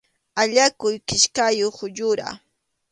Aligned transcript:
Allakuq 0.41 0.95
kichkayuq 1.07 1.77
yura. 1.97 2.27